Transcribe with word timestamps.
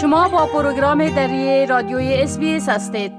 شما 0.00 0.28
با 0.28 0.46
پروگرام 0.46 1.08
دری 1.08 1.66
رادیوی 1.66 2.14
اس 2.14 2.38
هستید. 2.68 3.12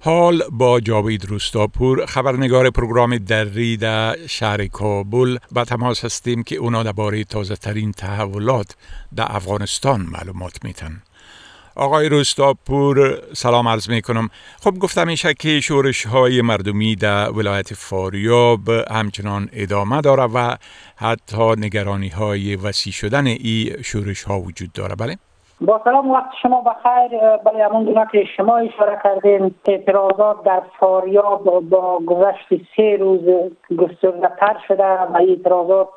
حال 0.00 0.42
با 0.52 0.80
جاوید 0.80 1.24
روستاپور 1.24 2.06
خبرنگار 2.06 2.70
پروگرام 2.70 3.18
دری 3.18 3.76
در 3.76 4.26
شهر 4.26 4.66
کابل. 4.66 5.36
به 5.52 5.64
تماس 5.64 6.04
هستیم 6.04 6.42
که 6.42 6.56
اونا 6.56 6.82
درباره 6.82 7.24
تازه 7.24 7.56
ترین 7.56 7.92
تحولات 7.92 8.76
در 9.16 9.26
افغانستان 9.28 10.00
معلومات 10.00 10.64
میتن 10.64 11.02
آقای 11.74 12.08
روستاپور 12.08 13.22
سلام 13.32 13.68
عرض 13.68 13.88
می 13.88 14.02
کنم 14.02 14.28
خب 14.60 14.78
گفتم 14.78 15.06
میشه 15.06 15.34
که 15.34 15.60
شورش 15.60 16.06
های 16.06 16.42
مردمی 16.42 16.96
در 16.96 17.30
ولایت 17.30 17.74
فاریاب 17.74 18.68
همچنان 18.68 19.48
ادامه 19.52 20.00
داره 20.00 20.22
و 20.22 20.56
حتی 20.96 21.50
نگرانی 21.56 22.08
های 22.08 22.56
وسیع 22.56 22.92
شدن 22.92 23.26
این 23.26 23.82
شورش 23.82 24.22
ها 24.22 24.40
وجود 24.40 24.72
داره. 24.72 24.94
بله؟ 24.94 25.18
با 25.60 25.80
سلام 25.84 26.10
وقت 26.10 26.30
شما 26.42 26.60
بخیر. 26.60 27.36
برای 27.36 27.60
همون 27.60 27.84
گونه 27.84 28.06
که 28.12 28.24
شما 28.36 28.56
اشاره 28.56 29.00
کردین 29.04 29.54
اعتراضات 29.68 30.42
در 30.44 30.62
فاریاب 30.78 31.44
با 31.60 31.98
گذشت 32.06 32.48
سه 32.76 32.96
روز 33.00 33.20
گسترده 33.78 34.30
تر 34.40 34.56
شده 34.68 34.84
و 34.84 35.16
اعتراضات 35.16 35.88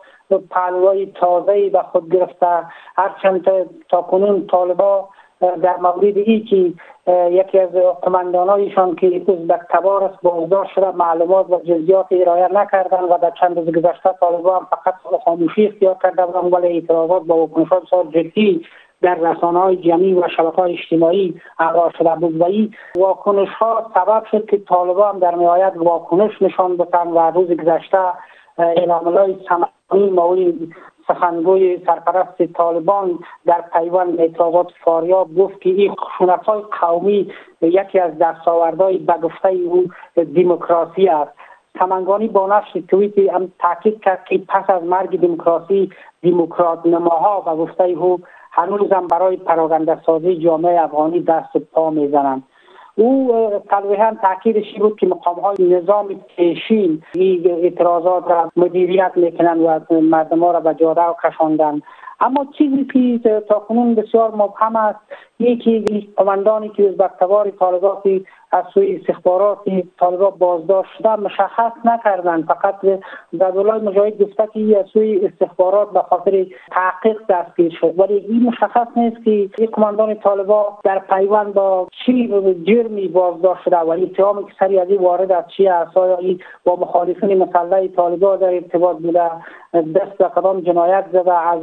پلوای 0.49 1.05
تازه 1.05 1.69
به 1.69 1.81
خود 1.81 2.11
گرفته. 2.11 2.47
هرچند 2.95 3.47
تا 3.89 4.01
کنون 4.01 4.47
طالبا 4.47 5.09
در 5.61 5.77
مورد 5.77 6.17
ای 6.17 6.39
که 6.39 6.73
یکی 7.31 7.59
از 7.59 7.69
قماندانایشان 8.01 8.95
که 8.95 9.21
ازبک 9.27 9.61
تبار 9.69 10.03
است 10.03 10.21
بازداشت 10.21 10.71
شده 10.75 10.91
معلومات 10.91 11.49
و 11.49 11.59
جزئیات 11.59 12.05
ارائه 12.11 12.47
نکردن 12.53 13.03
و 13.03 13.17
در 13.17 13.31
چند 13.39 13.57
روز 13.57 13.67
گذشته 13.67 14.09
طالبا 14.19 14.57
هم 14.57 14.67
فقط 14.69 14.95
خاموشی 15.25 15.67
اختیار 15.67 15.97
کرده 16.03 16.25
بودن 16.25 16.57
ولی 16.57 16.67
اعتراضات 16.67 17.23
با 17.23 17.35
واکنشات 17.35 17.83
بسیار 17.83 18.05
جدی 18.05 18.65
در 19.03 19.15
رسانه 19.15 19.59
های 19.59 19.75
جمعی 19.75 20.13
و 20.13 20.27
شبکه 20.37 20.61
های 20.61 20.73
اجتماعی 20.73 21.41
اقرار 21.59 21.93
شده 21.97 22.15
بود 22.15 22.41
و 22.41 22.43
این 22.43 22.73
واکنش 22.97 23.49
ها 23.49 23.91
سبب 23.93 24.23
شد 24.31 24.49
که 24.49 24.57
طالبا 24.57 25.09
هم 25.09 25.19
در 25.19 25.35
نهایت 25.35 25.73
واکنش 25.75 26.41
نشان 26.41 26.77
بدن 26.77 27.07
و 27.07 27.31
روز 27.31 27.51
گذشته 27.51 27.97
اعلام 28.57 29.17
های 29.17 29.35
سمعی 29.49 30.09
ماوی 30.09 30.73
سخنگوی 31.07 31.85
سرپرست 31.85 32.53
طالبان 32.53 33.19
در 33.45 33.63
پیوند 33.73 34.19
اعتراضات 34.19 34.71
فاریاب 34.83 35.35
گفت 35.35 35.61
که 35.61 35.69
این 35.69 35.95
خشونت 35.95 36.43
های 36.43 36.61
قومی 36.81 37.31
یکی 37.61 37.99
از 37.99 38.17
دستاوردهای 38.17 38.97
به 38.97 39.13
گفته 39.13 39.49
او 39.49 39.85
دموکراسی 40.15 41.07
است. 41.07 41.31
سمنگانی 41.79 42.27
با 42.27 42.47
نشر 42.47 42.79
توییتی 42.87 43.27
هم 43.27 43.51
تاکید 43.59 44.01
کرد 44.01 44.25
که 44.25 44.37
پس 44.37 44.69
از 44.69 44.83
مرگ 44.83 45.19
دموکراسی 45.19 45.89
دموکرات 46.23 46.85
نماها 46.85 47.43
و 47.47 47.55
گفته 47.55 47.83
او 47.83 48.19
هنوزم 48.55 49.07
برای 49.07 49.37
پراگنده 49.37 50.01
سازی 50.05 50.35
جامعه 50.35 50.81
افغانی 50.81 51.19
دست 51.19 51.57
پا 51.57 51.89
می‌زنند. 51.89 52.43
او 52.95 53.33
هم 53.99 54.15
تاکیدش 54.21 54.73
بود 54.79 54.99
که 54.99 55.07
مقام 55.07 55.35
های 55.35 55.55
نظام 55.59 56.07
پیشین 56.35 57.03
اعتراضات 57.15 58.27
را 58.27 58.51
مدیریت 58.55 59.11
می‌کنند 59.15 59.61
و 59.89 60.01
مردم 60.01 60.39
ها 60.39 60.51
را 60.51 60.59
به 60.59 60.73
جاده 60.73 61.01
کشاندن 61.23 61.81
اما 62.19 62.45
چیزی 62.57 62.85
که 62.93 63.43
تا 63.49 63.59
کنون 63.59 63.95
بسیار 63.95 64.35
مبهم 64.35 64.75
است 64.75 64.99
یکی 65.39 66.09
قماندانی 66.17 66.69
که 66.69 66.89
از 66.89 66.97
بکتوار 66.97 67.49
طالباتی 67.49 68.25
از 68.53 68.65
سوی 68.73 68.95
استخبارات 68.95 69.59
طالبا 69.99 70.29
بازداشت 70.29 71.05
مشخص 71.05 71.71
نکردند 71.85 72.45
فقط 72.45 72.75
دولای 73.31 73.81
مجاهد 73.81 74.21
گفته 74.21 74.47
که 74.53 74.79
از 74.79 74.85
سوی 74.93 75.25
استخبارات 75.25 75.91
به 75.91 75.99
خاطر 76.01 76.45
تحقیق 76.71 77.21
دستگیر 77.29 77.77
شد. 77.81 77.99
ولی 77.99 78.13
این 78.13 78.43
مشخص 78.43 78.87
نیست 78.95 79.23
که 79.23 79.31
یک 79.31 79.71
کماندان 79.71 80.15
طالبا 80.15 80.77
در 80.83 80.99
پیوند 80.99 81.53
با 81.53 81.87
چی 82.05 82.27
جرمی 82.67 83.07
بازداشت 83.07 83.63
شده 83.63 83.77
و 83.77 83.89
اتهامی 83.89 84.45
که 84.45 84.51
سری 84.59 84.79
از 84.79 84.89
این 84.89 85.01
وارد 85.01 85.31
از 85.31 85.43
چی 85.57 85.67
است 85.67 85.97
آیا 85.97 86.17
با 86.63 86.75
مخالفین 86.75 87.43
مسلح 87.43 87.87
طالبا 87.87 88.35
در 88.35 88.53
ارتباط 88.53 88.97
بوده؟ 88.97 89.31
دست 89.73 90.17
به 90.17 90.25
قدام 90.25 90.59
جنایت 90.59 91.05
زده؟ 91.13 91.33
از 91.33 91.59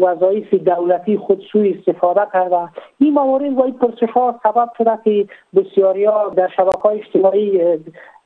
وظایف 0.00 0.54
دولتی 0.54 1.16
خود 1.16 1.42
سوی 1.52 1.74
استفاده 1.78 2.20
کرده؟ 2.32 2.68
این 2.98 3.12
موارد 3.12 3.52
و 3.52 3.62
این 3.62 3.74
پرسش 3.74 4.10
ها 4.14 4.40
سبب 4.42 4.70
شده 4.78 4.98
که 5.04 5.26
بسیاری 5.54 6.04
ها 6.04 6.28
در 6.28 6.48
شبکه 6.48 6.78
های 6.78 7.00
اجتماعی 7.00 7.60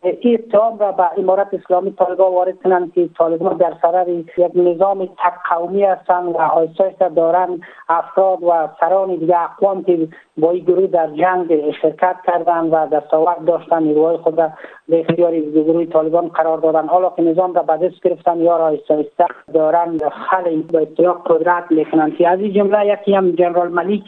اتهام 0.03 0.78
را 0.78 0.92
به 0.92 1.19
امارت 1.19 1.54
اسلامی 1.54 1.92
طالبان 1.92 2.32
وارد 2.32 2.62
کنند 2.62 2.92
که 2.92 3.08
طالبان 3.19 3.56
در 3.56 3.75
صدر 3.82 4.08
یک 4.08 4.50
نظام 4.54 5.06
تک 5.06 5.34
قومی 5.50 5.82
هستند 5.84 6.34
و 6.34 6.38
آیسایش 6.38 6.94
دارند. 7.16 7.60
افراد 7.88 8.42
و 8.42 8.69
سران 8.81 9.16
دیگه 9.16 9.42
اقوام 9.42 9.84
که 9.84 10.08
با 10.38 10.50
این 10.50 10.64
گروه 10.64 10.87
در 10.87 11.06
جنگ 11.06 11.70
شرکت 11.82 12.16
کردند 12.26 12.72
و 12.72 12.87
دستاورد 12.87 13.44
داشتند 13.44 13.82
نیروهای 13.82 14.16
خود 14.16 14.41
را 14.41 14.50
به 14.88 15.00
اختیار 15.00 15.41
گروه 15.41 15.84
طالبان 15.84 16.28
قرار 16.28 16.58
دادن 16.58 16.87
حالا 16.87 17.10
که 17.16 17.22
نظام 17.22 17.52
را 17.52 17.62
به 17.62 17.76
دست 17.76 18.02
گرفتن 18.02 18.41
یا 18.41 18.56
را 18.56 18.64
آیسته 18.64 19.26
دارند 19.54 20.08
خل 20.08 20.62
به 20.62 20.82
اصطلاح 20.82 21.22
قدرت 21.26 21.64
می‌کنند 21.70 22.16
که 22.16 22.28
از 22.28 22.41
این 22.41 22.52
جمله 22.52 22.87
یکی 22.87 23.14
هم 23.14 23.31
جنرال 23.31 23.69
ملیک 23.69 24.04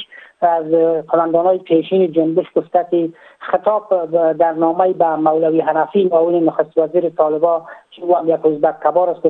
از 0.46 0.70
قماندان 1.08 1.44
های 1.44 1.58
پیشین 1.58 2.12
جنبش 2.12 2.46
گفته 2.56 2.86
که 2.90 3.08
خطاب 3.38 4.10
در 4.32 4.52
نامه 4.52 4.92
به 4.92 5.16
مولوی 5.16 5.60
حنفی 5.60 6.04
معاون 6.04 6.44
نخست 6.44 6.78
وزیر 6.78 7.08
طالبا 7.08 7.66
که 7.90 8.02
هم 8.16 8.28
یک 8.28 8.40
کبار 8.84 9.10
است. 9.10 9.20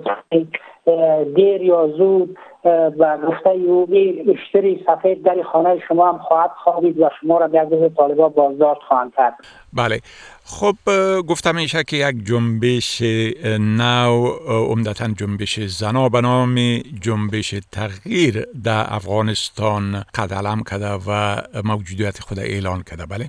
دیر 1.35 1.63
یا 1.63 1.89
زود 1.99 2.39
و 2.99 3.19
گفته 3.19 3.51
او 3.51 3.89
اشتری 4.29 4.85
سفید 4.87 5.23
در 5.23 5.43
خانه 5.43 5.79
شما 5.89 6.13
هم 6.13 6.19
خواهد 6.19 6.51
خوابید 6.65 7.01
و 7.01 7.11
شما 7.21 7.39
را 7.39 7.47
در 7.47 7.67
گروه 7.67 7.89
طالبا 7.89 8.29
بازداشت 8.29 8.81
خواهند 8.89 9.13
کرد. 9.17 9.35
بله. 9.73 10.01
خب 10.45 10.75
گفتم 11.29 11.55
میشه 11.55 11.85
که 11.85 11.97
یک 11.97 12.17
جنبش 12.25 13.03
نو 13.61 14.27
عمدتا 14.71 15.09
جنبش 15.19 15.61
زنا 15.61 16.09
به 16.09 16.21
نام 16.21 16.55
جنبش 17.03 17.55
تغییر 17.73 18.47
در 18.65 18.85
افغانستان 18.89 19.83
قدلم 20.15 20.63
کرده 20.71 20.95
و 21.09 21.37
موجودیت 21.65 22.21
خود 22.21 22.39
اعلان 22.39 22.83
کرده. 22.91 23.07
بله. 23.07 23.25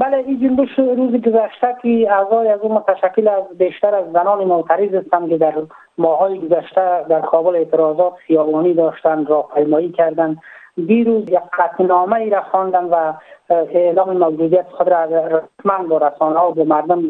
بله 0.00 0.16
این 0.16 0.40
جنبش 0.40 0.78
روز 0.78 1.12
گذشته 1.12 1.76
که 1.82 2.12
اعضای 2.12 2.48
از 2.48 2.60
اون 2.60 2.72
متشکل 2.72 3.28
از 3.28 3.58
بیشتر 3.58 3.94
از 3.94 4.04
زنان 4.12 4.44
معترض 4.44 4.94
هستند 4.94 5.28
که 5.28 5.38
در 5.38 5.54
ماهای 5.98 6.38
گذشته 6.38 7.04
در 7.08 7.20
کابل 7.20 7.56
اعتراضات 7.56 8.14
خیابانی 8.14 8.74
داشتند 8.74 9.30
راهپیمایی 9.30 9.92
کردند. 9.92 10.38
دیروز 10.86 11.30
یک 11.30 11.40
قطعنامه 11.58 12.16
ای 12.16 12.30
را 12.30 12.42
خواندن 12.42 12.84
و 12.84 13.12
اعلام 13.50 14.16
موجودیت 14.16 14.66
خود 14.70 14.88
را 14.88 15.04
رسما 15.04 15.88
با 15.88 15.98
رسانه 15.98 16.38
ها 16.38 16.50
و 16.50 16.64
مردم 16.64 17.08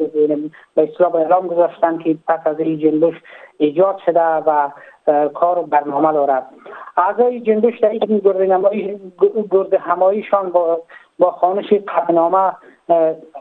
به 0.75 0.83
اصطلاح 0.83 1.15
اعلام 1.15 1.47
گذاشتن 1.47 1.99
که 1.99 2.17
پس 2.29 2.41
از 2.45 2.61
این 2.61 2.79
جنبش 2.79 3.15
ایجاد 3.59 3.99
شده 4.07 4.21
و 4.21 4.69
کار 5.35 5.59
و 5.59 5.63
برنامه 5.63 6.13
دارد. 6.13 6.47
اعضای 6.97 7.41
جنبش 7.41 7.79
در 7.79 7.89
این 7.89 8.19
گرد 9.51 9.75
هماییشان 9.75 10.51
با 10.51 10.81
با 11.19 11.31
خانش 11.31 11.73
قطعنامه 11.73 12.53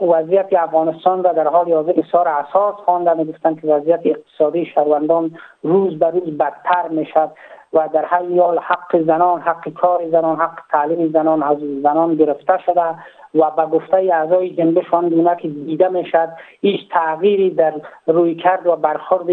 وضعیت 0.01 0.53
افغانستان 0.53 1.23
را 1.23 1.33
در 1.33 1.47
حال 1.47 1.73
حاضر 1.73 1.93
اصار 1.97 2.27
اساس 2.27 2.75
خواندن. 2.75 3.19
و 3.19 3.23
گفتند 3.23 3.61
که 3.61 3.67
وضعیت 3.67 3.99
اقتصادی 4.05 4.65
شهروندان 4.65 5.37
روز 5.63 5.99
به 5.99 6.09
روز 6.09 6.37
بدتر 6.37 6.87
می‌شد 6.89 7.31
و 7.73 7.89
در 7.93 8.05
هر 8.05 8.41
حال 8.41 8.59
حق 8.59 9.01
زنان 9.05 9.41
حق 9.41 9.69
کار 9.69 10.09
زنان 10.11 10.39
حق 10.39 10.59
تعلیم 10.71 11.11
زنان 11.11 11.43
از 11.43 11.57
زنان 11.83 12.15
گرفته 12.15 12.57
شده 12.65 12.95
و 13.35 13.51
به 13.51 13.65
گفته 13.65 13.97
اعضای 13.97 14.49
جنبش 14.49 14.93
آن 14.93 15.35
که 15.35 15.47
دیده 15.47 15.89
می‌شد 15.89 16.29
هیچ 16.61 16.89
تغییری 16.91 17.49
در 17.49 17.73
روی 18.07 18.35
کرد 18.35 18.67
و 18.67 18.75
برخورد 18.75 19.25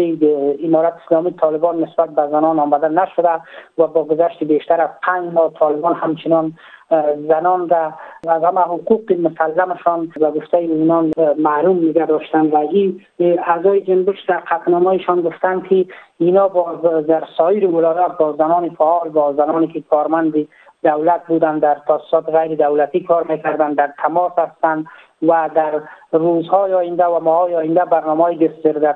امارت 0.63 0.93
اسلامی 1.05 1.31
طالبان 1.31 1.83
نسبت 1.83 2.09
به 2.09 2.27
زنان 2.27 2.59
آمده 2.59 2.87
نشده 2.87 3.41
و 3.77 3.87
با 3.87 4.03
گذشت 4.03 4.43
بیشتر 4.43 4.81
از 4.81 4.89
پنج 5.03 5.33
ماه 5.33 5.53
طالبان 5.53 5.93
همچنان 5.93 6.53
زنان 7.27 7.69
را 7.69 7.93
همه 8.27 8.61
حقوق 8.61 9.11
مسلمشان 9.11 10.11
و 10.21 10.31
گفته 10.31 10.57
اونان 10.57 11.11
معلوم 11.37 11.77
نگه 11.77 12.05
داشتن 12.05 12.45
و 12.45 12.55
این 12.55 13.01
اعضای 13.19 13.81
جنبش 13.81 14.23
در 14.27 14.37
قطنامهایشان 14.37 15.21
گفتن 15.21 15.61
که 15.61 15.85
اینا 16.17 16.47
با 16.47 16.73
در 17.07 17.23
سایر 17.37 17.67
ولایات 17.67 18.17
با 18.17 18.33
زنان 18.33 18.69
فعال 18.69 19.09
با 19.09 19.33
زنانی 19.33 19.67
که 19.67 19.81
کارمند 19.81 20.33
دولت 20.83 21.27
بودن 21.27 21.59
در 21.59 21.77
تاسیسات 21.87 22.29
غیر 22.29 22.55
دولتی 22.55 22.99
کار 22.99 23.25
می‌کردن 23.29 23.73
در 23.73 23.93
تماس 24.03 24.31
هستند 24.37 24.85
و 25.21 25.49
در 25.55 25.81
روزهای 26.11 26.73
آینده 26.73 27.05
و 27.05 27.19
ماهای 27.19 27.55
آینده 27.55 27.85
برنامه 27.85 28.23
های 28.23 28.49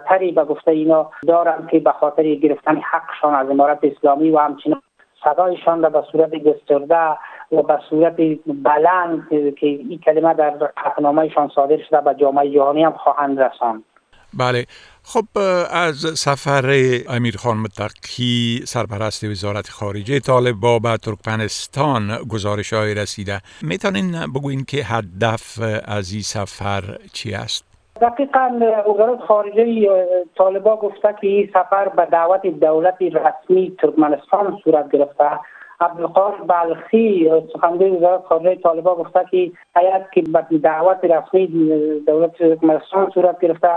تری 0.10 0.32
به 0.32 0.44
گفته 0.44 0.72
اینا 0.72 1.10
دارند 1.28 1.70
که 1.72 1.80
به 1.80 1.92
خاطر 1.92 2.24
گرفتن 2.24 2.82
حقشان 2.92 3.36
از 3.36 3.50
امارت 3.50 3.80
اسلامی 3.84 4.32
و 4.32 4.38
همچنین 4.38 4.82
صدایشان 5.24 5.84
را 5.84 5.90
به 5.90 6.04
صورت 6.12 6.36
گسترده 6.36 7.18
و 7.52 7.62
به 7.62 7.80
صورت 7.90 8.16
بلند 8.46 9.28
که 9.30 9.68
این 9.68 10.00
کلمه 10.06 10.34
در 10.34 10.50
قطنامهشان 10.50 11.52
صادر 11.56 11.78
شده 11.90 12.02
به 12.02 12.16
جامعه 12.22 12.54
جهانی 12.54 12.84
هم 12.84 12.92
خواهند 12.92 13.40
رساند. 13.40 13.84
بله. 14.34 14.66
خب 15.04 15.26
از 15.72 15.96
سفر 15.96 16.74
امیر 17.10 17.38
خان 17.38 17.58
متقی 17.58 18.62
سرپرست 18.66 19.24
وزارت 19.24 19.70
خارجه 19.70 20.20
طالب 20.20 20.56
با 20.56 20.80
به 20.80 20.98
ترکمنستان 20.98 22.18
گزارش 22.30 22.74
های 22.74 22.96
رسیده. 22.96 23.42
می‌تونین 23.62 24.12
بگوین 24.36 24.66
که 24.68 24.78
هدف 24.78 25.60
از 25.86 26.12
این 26.12 26.22
سفر 26.22 26.82
چی 27.14 27.34
است؟ 27.34 27.66
دقیقا 28.02 28.60
وزارت 28.94 29.20
خارجه 29.28 29.90
طالبا 30.38 30.76
گفته 30.76 31.16
که 31.22 31.28
این 31.28 31.50
سفر 31.54 31.90
به 31.90 32.06
دعوت 32.06 32.48
دولت 32.48 32.98
رسمی 33.02 33.76
ترکمنستان 33.82 34.58
صورت 34.64 34.92
گرفته. 34.92 35.40
عبدالقادر 35.82 36.38
بلخی 36.38 37.32
سخنگوی 37.54 37.90
وزارت 37.90 38.24
خارجه 38.24 38.56
طالبا 38.56 38.96
گفته 38.96 39.26
که 39.32 39.52
هیئت 39.76 40.12
که 40.12 40.22
به 40.22 40.58
دعوت 40.58 40.98
رسمی 41.04 41.48
دولت 42.08 42.38
ترکمنستان 42.38 43.12
صورت 43.14 43.40
گرفته 43.40 43.70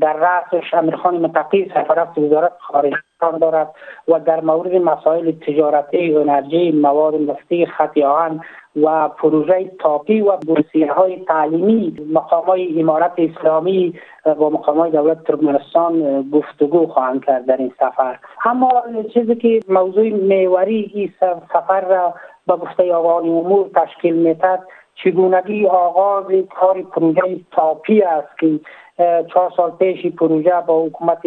در 0.00 0.12
رأسش 0.12 0.74
امیرخان 0.74 1.16
متقی 1.16 1.70
سرپرست 1.74 2.18
وزارت 2.18 2.52
خارجه. 2.58 2.96
دارد 3.30 3.74
و 4.08 4.20
در 4.20 4.40
مورد 4.40 4.74
مسائل 4.74 5.32
تجارتی 5.32 6.16
انرژی 6.16 6.72
مواد 6.72 7.14
نفتی 7.14 7.66
خط 7.66 7.98
آهن 7.98 8.40
و 8.82 9.08
پروژه 9.08 9.70
تاپی 9.78 10.20
و 10.20 10.36
بورسیه 10.36 10.92
های 10.92 11.24
تعلیمی 11.24 11.96
مقام 12.12 12.44
های 12.44 12.80
امارت 12.80 13.12
اسلامی 13.18 13.94
و 14.26 14.50
مقام 14.50 14.78
های 14.78 14.90
دولت 14.90 15.24
ترکمنستان 15.24 16.22
گفتگو 16.30 16.86
خواهند 16.86 17.24
کرد 17.24 17.46
در 17.46 17.56
این 17.56 17.72
سفر. 17.80 18.18
اما 18.44 18.82
چیزی 19.14 19.34
که 19.34 19.60
موضوع 19.68 20.08
میوری 20.08 20.90
این 20.94 21.12
سفر 21.52 21.80
را 21.80 22.14
به 22.46 22.56
گفته 22.56 22.94
آقای 22.94 23.28
امور 23.28 23.66
تشکیل 23.74 24.14
میتد 24.14 24.60
چگونگی 24.94 25.66
آغاز 25.66 26.24
کار 26.60 26.82
پروژه 26.82 27.40
تاپی 27.52 28.02
است 28.02 28.38
که 28.40 28.60
چهار 29.34 29.52
سال 29.56 29.70
پیش 29.70 30.06
پروژه 30.06 30.62
با 30.66 30.84
حکومت 30.84 31.18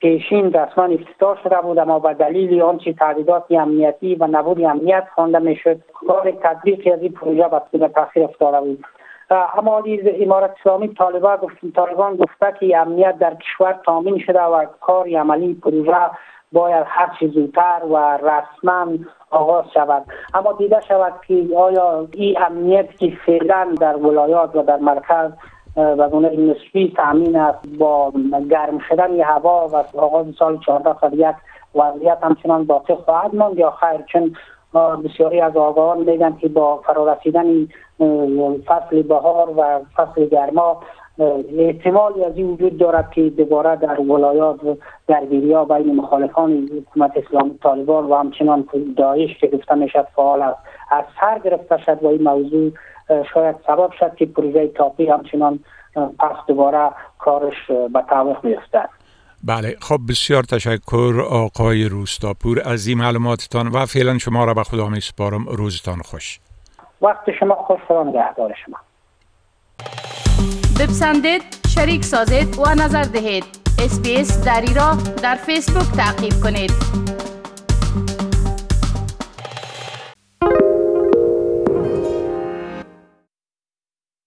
پیشین 0.00 0.52
رسما 0.52 0.84
افتتاح 0.84 1.42
شده 1.42 1.60
بود 1.60 1.78
اما 1.78 1.98
به 1.98 2.14
دلیل 2.14 2.62
آنچه 2.62 2.92
تعدیدات 2.92 3.44
امنیتی 3.50 4.14
و 4.14 4.26
نبود 4.26 4.60
امنیت 4.64 5.04
خوانده 5.14 5.38
می‌شد. 5.38 5.80
کار 6.06 6.30
تطبیق 6.30 6.92
از 6.94 7.02
این 7.02 7.12
پروژه 7.12 7.48
به 7.72 7.88
تاخیر 7.88 8.24
افتاده 8.24 8.60
بود. 8.60 8.84
اما 9.30 9.82
امارت 10.20 10.54
اسلامی 10.60 10.88
طالبان 10.88 11.36
گفت 11.36 11.56
طالبان 11.76 12.16
گفته 12.16 12.54
که 12.60 12.78
امنیت 12.78 13.18
در 13.18 13.34
کشور 13.34 13.80
تامین 13.84 14.18
شده 14.18 14.42
و 14.42 14.66
کار 14.80 15.08
عملی 15.08 15.54
پروژه 15.54 16.10
باید 16.52 16.84
هر 16.88 17.10
چیز 17.18 17.30
زودتر 17.32 17.82
و 17.90 17.96
رسما 18.16 18.88
آغاز 19.30 19.64
شود. 19.74 20.04
اما 20.34 20.52
دیده 20.52 20.80
شود 20.88 21.12
که 21.26 21.46
آیا 21.56 22.08
این 22.12 22.42
امنیت 22.42 22.98
که 22.98 23.12
فعلا 23.26 23.74
در 23.80 23.96
ولایات 23.96 24.56
و 24.56 24.62
در 24.62 24.76
مرکز 24.76 25.30
و 25.78 26.08
گونه 26.08 26.30
نسبی 26.30 26.92
تامین 26.96 27.36
است 27.36 27.66
با 27.78 28.12
گرم 28.50 28.78
شدن 28.88 29.20
هوا 29.20 29.68
و 29.68 29.98
آغاز 29.98 30.26
سال 30.38 30.58
14 30.66 30.96
سال 31.00 31.14
یک 31.14 31.36
وضعیت 31.74 32.18
همچنان 32.22 32.64
باقی 32.64 32.94
خواهد 32.94 33.34
ماند. 33.34 33.58
یا 33.58 33.70
خیر 33.70 34.02
چون 34.12 34.36
بسیاری 35.04 35.40
از 35.40 35.56
آگاهان 35.56 35.98
میگن 35.98 36.36
که 36.36 36.48
با 36.48 36.76
فرارسیدن 36.76 37.68
فصل 38.66 39.02
بهار 39.02 39.50
و 39.56 39.80
فصل 39.96 40.26
گرما 40.26 40.80
احتمالی 41.58 42.24
از 42.24 42.36
این 42.36 42.50
وجود 42.50 42.78
دارد 42.78 43.10
که 43.10 43.30
دوباره 43.30 43.76
در 43.76 44.00
ولایات 44.00 44.60
درگیری 45.06 45.52
ها 45.52 45.64
بین 45.64 45.96
مخالفان 45.96 46.68
حکومت 46.76 47.12
اسلامی 47.16 47.58
طالبان 47.62 48.04
و 48.04 48.14
همچنان 48.14 48.68
داعش 48.96 49.38
که 49.40 49.46
گفته 49.46 49.74
می‌شد 49.74 50.06
فعال 50.16 50.42
است 50.42 50.58
از 50.90 51.04
سر 51.20 51.38
گرفته 51.38 51.78
شد 51.78 51.98
و 52.02 52.06
این 52.06 52.22
موضوع 52.22 52.72
شاید 53.34 53.56
سبب 53.66 53.90
شد 54.00 54.16
که 54.16 54.26
پروژه 54.26 54.68
تاپی 54.68 55.06
همچنان 55.06 55.60
پس 55.94 56.36
دوباره 56.48 56.90
کارش 57.18 57.70
به 57.92 58.02
تعویق 58.08 58.44
میفتد 58.44 58.88
بله 59.44 59.76
خب 59.80 59.98
بسیار 60.08 60.42
تشکر 60.42 61.26
آقای 61.30 61.84
روستاپور 61.84 62.62
از 62.64 62.86
این 62.86 62.98
معلوماتتان 62.98 63.68
و 63.68 63.86
فعلا 63.86 64.18
شما 64.18 64.44
را 64.44 64.54
به 64.54 64.64
خدا 64.64 64.88
می 64.88 65.00
سپارم 65.00 65.48
روزتان 65.48 65.98
خوش. 65.98 66.40
وقت 67.02 67.30
شما 67.40 67.54
خوش 67.54 67.90
و 67.90 68.04
نگهدار 68.04 68.54
شما. 68.66 68.76
بپسندید 70.80 71.42
شریک 71.74 72.04
سازید 72.04 72.58
و 72.58 72.74
نظر 72.74 73.02
دهید. 73.02 73.44
اسپیس 73.84 74.44
دری 74.44 74.74
را 74.74 74.96
در 75.22 75.34
فیسبوک 75.34 75.96
تعقیب 75.96 76.32
کنید. 76.42 76.72